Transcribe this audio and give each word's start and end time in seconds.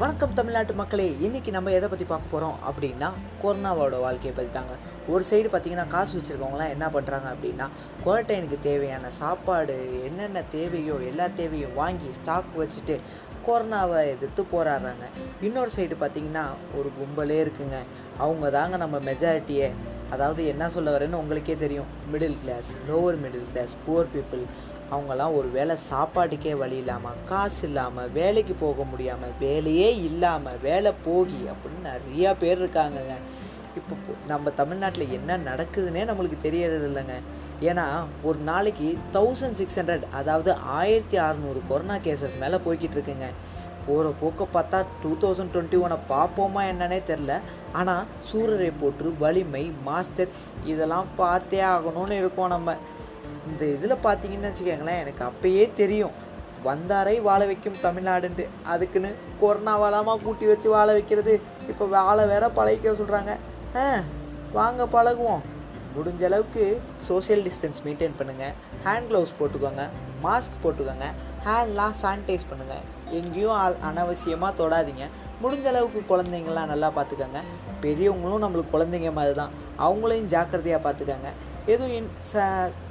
வணக்கம் 0.00 0.34
தமிழ்நாட்டு 0.34 0.72
மக்களே 0.74 1.06
இன்றைக்கி 1.26 1.50
நம்ம 1.54 1.70
எதை 1.76 1.86
பற்றி 1.88 2.04
பார்க்க 2.10 2.32
போகிறோம் 2.32 2.58
அப்படின்னா 2.68 3.08
கொரோனாவோட 3.42 3.96
வாழ்க்கையை 4.02 4.32
பற்றி 4.34 4.50
தாங்க 4.52 4.74
ஒரு 5.12 5.24
சைடு 5.30 5.48
பார்த்தீங்கன்னா 5.52 5.86
காசு 5.94 6.12
வச்சுருக்கவங்களாம் 6.18 6.74
என்ன 6.74 6.86
பண்ணுறாங்க 6.96 7.26
அப்படின்னா 7.32 7.66
குவாரண்டைனுக்கு 8.04 8.58
தேவையான 8.68 9.10
சாப்பாடு 9.18 9.76
என்னென்ன 10.08 10.42
தேவையோ 10.54 10.98
எல்லா 11.10 11.26
தேவையும் 11.40 11.74
வாங்கி 11.80 12.10
ஸ்டாக் 12.18 12.52
வச்சுட்டு 12.60 12.96
கொரோனாவை 13.46 13.98
எதிர்த்து 14.14 14.44
போராடுறாங்க. 14.54 15.04
இன்னொரு 15.48 15.70
சைடு 15.76 15.98
பார்த்தீங்கன்னா 16.00 16.46
ஒரு 16.78 16.90
கும்பலே 16.98 17.40
இருக்குங்க. 17.44 17.78
அவங்க 18.24 18.50
தாங்க 18.58 18.76
நம்ம 18.84 18.96
மெஜாரிட்டியே 19.10 19.68
அதாவது 20.14 20.42
என்ன 20.52 20.70
சொல்ல 20.76 20.98
வரேன்னு 20.98 21.22
உங்களுக்கே 21.22 21.56
தெரியும். 21.64 21.92
Middle 22.12 22.40
class 22.44 22.70
lower 22.90 23.18
middle 23.24 23.48
class 23.52 23.74
poor 23.86 24.12
people 24.16 24.44
அவங்கெல்லாம் 24.92 25.34
ஒரு 25.38 25.48
வேளை 25.56 25.74
சாப்பாட்டுக்கே 25.90 26.52
வழி 26.60 26.76
இல்லாமல் 26.82 27.18
காசு 27.30 27.62
இல்லாமல் 27.68 28.12
வேலைக்கு 28.18 28.54
போக 28.62 28.84
முடியாமல் 28.92 29.34
வேலையே 29.42 29.90
இல்லாமல் 30.08 30.60
வேலை 30.68 30.92
போகி 31.08 31.40
அப்படின்னு 31.52 31.90
நிறையா 31.90 32.30
பேர் 32.42 32.62
இருக்காங்கங்க. 32.62 33.16
இப்போ 33.80 34.14
நம்ம 34.32 34.50
தமிழ்நாட்டில் 34.60 35.14
என்ன 35.18 35.36
நடக்குதுன்னே 35.50 36.04
நம்மளுக்கு 36.10 36.38
தெரியறது 36.46 36.88
இல்லைங்க. 36.90 37.16
ஏன்னா 37.68 37.84
ஒரு 38.28 38.38
நாளைக்கு 38.48 38.88
தௌசண்ட் 39.16 39.58
சிக்ஸ் 39.60 39.78
ஹண்ட்ரட் 39.80 40.04
அதாவது 40.18 40.50
ஆயிரத்தி 40.78 41.16
அறநூறு 41.26 41.60
கொரோனா 41.70 41.96
கேசஸ் 42.06 42.42
மேலே 42.42 42.58
போய்கிட்டு 42.66 42.96
இருக்குங்க. 42.98 43.28
போகிற 43.86 44.08
போக்க 44.20 44.46
பார்த்தா 44.54 44.78
டூ 45.02 45.10
தௌசண்ட் 45.22 45.52
டுவெண்ட்டி 45.52 45.78
ஒனை 45.84 45.96
பார்ப்போமா 46.10 46.62
என்னன்னே 46.72 46.98
தெரில 47.10 47.34
ஆனால் 47.80 48.08
சூரரை 48.28 48.70
போற்று 48.80 49.10
வலிமை 49.22 49.64
மாஸ்டர் 49.86 50.32
இதெல்லாம் 50.72 51.08
பார்த்தே 51.20 51.60
ஆகணும்னு 51.72 52.16
இருக்கோம் 52.22 52.54
நம்ம. 52.54 52.74
இந்த 53.48 53.64
இதில் 53.64 53.94
பார்த்தீங்கன்னு 53.94 54.52
வச்சுக்கோங்களேன் 54.52 54.98
எனக்கு 54.98 55.24
அப்பயே 55.24 55.72
தெரியும். 55.72 56.26
வந்தாரை 56.64 57.22
வாழ 57.22 57.46
வைக்கும் 57.46 57.76
தமிழ்நாடுன்ட்டு. 57.82 58.48
அதுக்குன்னு 58.64 59.14
கொரோனா 59.40 59.80
கொரோனாவலாமா 59.80 60.22
கூட்டி 60.22 60.46
வச்சு 60.46 60.70
வாழ 60.70 60.92
வைக்கிறது. 60.92 61.40
இப்போ 61.68 61.84
வாழை 61.84 62.26
வேற 62.26 62.48
பழகிக்க 62.48 62.90
சொல்கிறாங்க 62.90 63.36
ஆ 63.76 64.00
வாங்க 64.52 64.84
பழகுவோம். 64.84 65.40
முடிஞ்ச 65.96 66.24
அளவுக்கு 66.24 66.80
சோஷியல் 66.98 67.42
டிஸ்டன்ஸ் 67.42 67.86
மெயின்டைன் 67.86 68.12
பண்ணுங்கள் 68.18 68.52
ஹேண்ட் 68.84 69.02
க்ளவுஸ் 69.10 69.32
போட்டுக்கோங்க. 69.40 69.88
மாஸ்க் 70.24 70.64
போட்டுக்கோங்க. 70.64 71.04
ஹேண்ட்லாம் 71.44 71.92
சானிடைஸ் 72.02 72.46
பண்ணுங்கள் 72.50 73.10
எங்கேயும் 73.10 73.50
ஆள் 73.50 73.74
அனாவசியமாக 73.74 74.62
தொடாதீங்க. 74.62 75.06
முடிஞ்ச 75.42 75.64
அளவுக்கு 75.64 76.16
குழந்தைங்களாம் 76.16 76.66
நல்லா 76.66 76.92
பார்த்துக்கோங்க. 76.96 77.40
பெரியவங்களும் 77.80 78.42
நம்மளுக்கு 78.42 78.64
குழந்தைங்க 78.72 79.12
மாதிரி 79.12 79.34
தான். 79.34 79.50
அவங்களையும் 79.78 80.26
ஜாக்கிரதையாக 80.26 80.90
பார்த்துக்கோங்க. 80.90 81.28
எதுவும் 81.66 81.92
இன்- 81.92 82.36
ச 82.36 82.42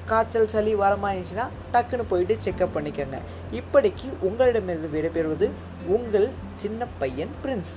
காய்ச்சல் 0.09 0.47
சளி 0.47 0.75
வரமா 0.75 1.09
இருந்துச்சுன்னா 1.13 1.45
டக்குன்னு 1.73 2.05
போயிட்டு 2.07 2.37
செக்அப் 2.45 2.75
பண்ணிக்கோங்க. 2.75 3.17
இப்படிக்கு 3.59 4.07
உங்களிடமிருந்து 4.19 4.89
விடைபெறுவது 4.95 5.49
உங்கள் 5.85 6.29
சின்ன 6.55 6.85
பையன் 6.99 7.33
பிரின்ஸ். 7.43 7.73